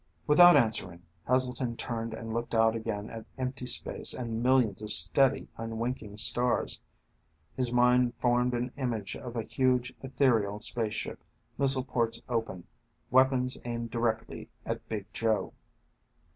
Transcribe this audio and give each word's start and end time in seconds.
Without 0.25 0.57
answering, 0.57 1.03
Heselton 1.27 1.77
turned 1.77 2.15
and 2.15 2.33
looked 2.33 2.55
out 2.55 2.75
again 2.75 3.11
at 3.11 3.27
empty 3.37 3.67
space 3.67 4.15
and 4.15 4.41
millions 4.41 4.81
of 4.81 4.91
steady, 4.91 5.47
unwinking 5.57 6.17
stars. 6.17 6.81
His 7.55 7.71
mind 7.71 8.15
formed 8.15 8.55
an 8.55 8.71
image 8.77 9.15
of 9.15 9.35
a 9.35 9.43
huge, 9.43 9.93
ethereal 10.01 10.59
spaceship, 10.59 11.23
missile 11.55 11.83
ports 11.85 12.19
open, 12.27 12.63
weapons 13.11 13.59
aimed 13.63 13.91
directly 13.91 14.49
at 14.65 14.89
Big 14.89 15.05
Joe. 15.13 15.53